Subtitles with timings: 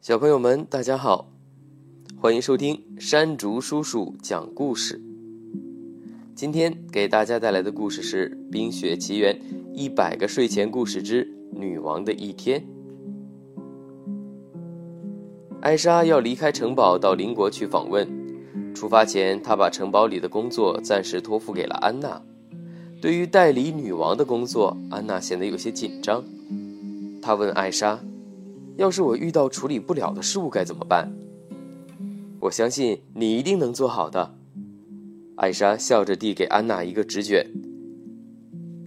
[0.00, 1.30] 小朋友们，大家好，
[2.18, 4.98] 欢迎收听山竹叔叔讲故事。
[6.34, 9.38] 今天给大家带来的故事是《冰雪奇缘》
[9.74, 11.26] 一百个睡前故事之
[11.58, 12.62] 《女王的一天》。
[15.60, 18.08] 艾莎要离开城堡到邻国去访问，
[18.74, 22.22] 出发前，她把城堡里的工作暂时托付给了安娜。
[23.02, 26.24] 对于代理女王的工作，安娜显得有些紧张。
[27.20, 28.00] 她问艾莎。
[28.80, 31.12] 要是我遇到处理不了的事物该怎么办？
[32.40, 34.34] 我相信你一定能做好的。
[35.36, 37.46] 艾莎笑着递给安娜一个纸卷。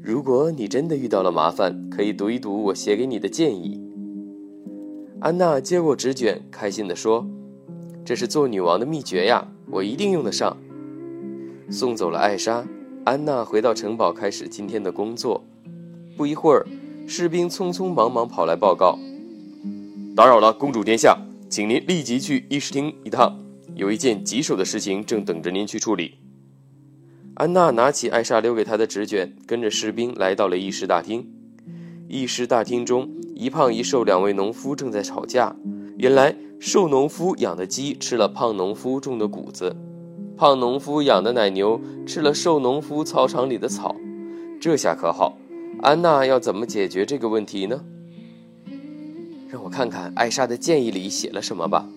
[0.01, 3.79] 如果你真的遇到了麻烦，可以读一读我写给你的建议。
[5.19, 7.23] 安娜接过纸卷，开心地说
[8.03, 10.57] ：“这是做女王的秘诀呀，我一定用得上。”
[11.69, 12.65] 送走了艾莎，
[13.05, 15.43] 安娜回到城堡，开始今天的工作。
[16.17, 16.65] 不一会儿，
[17.05, 18.97] 士兵匆匆忙忙跑来报告。
[20.15, 21.17] 打扰了，公主殿下，
[21.49, 23.35] 请您立即去议事厅一趟，
[23.73, 26.19] 有一件棘手的事情正等着您去处理。
[27.33, 31.27] 安娜拿起艾莎留给她的纸卷，跟着士兵来到了议事大厅。
[32.07, 35.55] 议事大厅中，一胖一瘦两位农夫正在吵架。
[35.97, 39.75] 原来，瘦农夫养的鸡吃了胖农夫种的谷子，
[40.37, 43.95] 胖农夫养的奶牛吃了瘦农夫草场里的草。
[44.61, 45.35] 这下可好，
[45.81, 47.83] 安娜要怎么解决这个问题呢？
[49.53, 51.87] 让我看看艾莎的建议里写了什么吧，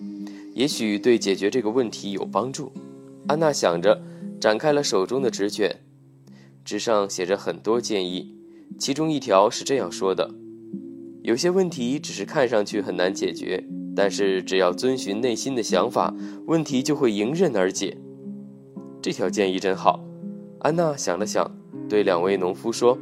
[0.53, 2.71] 也许对解决这个问题有帮助。
[3.25, 3.99] 安娜想着，
[4.39, 5.75] 展开了手中的纸卷，
[6.63, 8.37] 纸上写着很多建议，
[8.77, 10.29] 其中一条是这样说的：
[11.23, 13.63] 有些问题只是看上去很难解决，
[13.95, 16.13] 但是只要遵循内心的想法，
[16.45, 17.97] 问题就会迎刃而解。
[19.01, 20.05] 这条建议真好。
[20.59, 21.51] 安娜想了想，
[21.89, 22.95] 对两位农夫说：“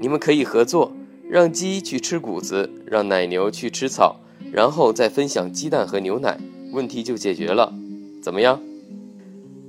[0.00, 0.92] 你们可以合作。”
[1.28, 4.20] 让鸡去吃谷子，让奶牛去吃草，
[4.52, 6.38] 然后再分享鸡蛋和牛奶，
[6.72, 7.74] 问题就解决了。
[8.22, 8.60] 怎么样？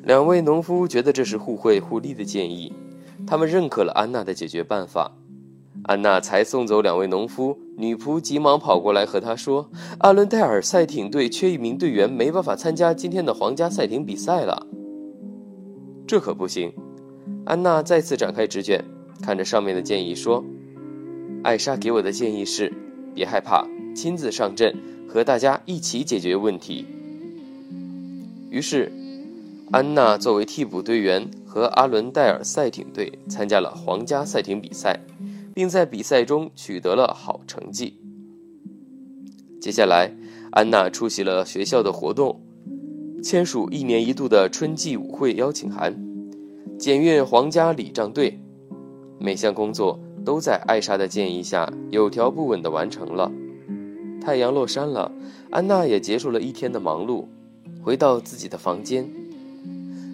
[0.03, 2.71] 两位农夫觉得这是互惠互利的建议，
[3.25, 5.11] 他们认可了安娜的解决办法。
[5.83, 14.67] 安娜才送走两位农夫，女仆急忙跑过来和她说：“阿伦戴尔赛艇队缺一名队员，没办法参加今天的皇家赛艇比赛了。”
[16.07, 16.71] 这可不行！
[17.45, 18.83] 安娜再次展开纸卷，
[19.21, 20.45] 看着上面的建议说。
[21.43, 22.71] 艾莎给我的建议是：
[23.13, 23.65] 别害怕，
[23.95, 24.75] 亲自上阵，
[25.07, 26.85] 和大家一起解决问题。
[28.49, 28.91] 于是，
[29.71, 34.99] 安娜作为替补队员，和阿伦戴尔赛艇队参加了皇家赛艇比赛，
[35.53, 37.97] 并在比赛中取得了好成绩。
[39.61, 40.11] 接下来，
[40.51, 42.41] 安娜出席了学校的活动，
[43.23, 45.95] 签署一年一度的春季舞会邀请函，
[46.77, 48.39] 检阅皇家礼仗队，
[49.19, 49.99] 每项工作。
[50.27, 53.31] 都在艾莎的建议下有条不紊地完成了。
[54.19, 55.09] 太阳落山了，
[55.49, 57.23] 安娜也结束了一天的忙碌，
[57.81, 59.09] 回到自己的房间。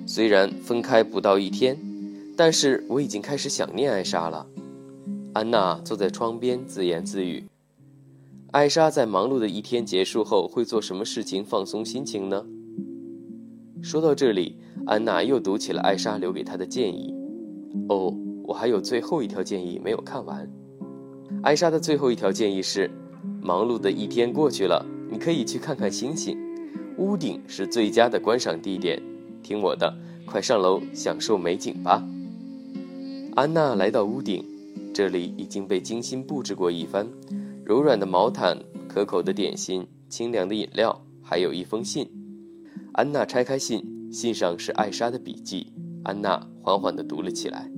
[0.05, 1.75] 虽然分开不到一天，
[2.37, 4.45] 但是我已经开始想念艾莎了。
[5.33, 7.45] 安娜坐在窗边自言自语
[8.53, 12.45] ：“艾莎在忙碌的一天结束后会做什么事情放松心情呢？”
[13.81, 17.15] 说到这里，安娜又读起了艾莎留给她的建议。
[17.89, 18.15] 哦。
[18.43, 20.47] 我还有最后一条建议没有看完。
[21.41, 22.89] 艾莎的最后一条建议是：
[23.41, 26.37] 忙碌的一天过去了，你可以去看看星星，
[26.97, 29.01] 屋顶是最佳的观赏地点。
[29.41, 29.93] 听我的，
[30.25, 32.01] 快上楼享受美景吧。
[33.35, 34.45] 安娜来到屋顶，
[34.93, 37.07] 这里已经被精心布置过一番，
[37.65, 42.09] 柔软的毛毯、可口的点心、清凉的饮料，还有一封信。
[42.93, 45.73] 安娜拆开信，信上是艾莎的笔记。
[46.03, 47.69] 安娜缓缓地读了起来。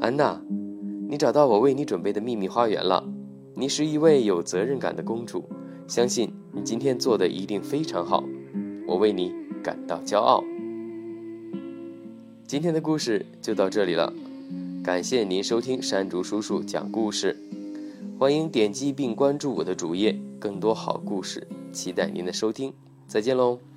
[0.00, 0.40] 安娜，
[1.08, 3.04] 你找到我为你准备的秘密花园了。
[3.54, 5.44] 你是一位有责任感的公主，
[5.88, 8.22] 相信你今天做的一定非常好。
[8.86, 10.44] 我为你感到骄傲。
[12.46, 14.12] 今天的故事就到这里了，
[14.84, 17.36] 感谢您收听山竹叔叔讲故事。
[18.18, 22.72] 欢迎点击并关注我的主页，更多好故事，期待您的收听。
[23.06, 23.67] 再见喽。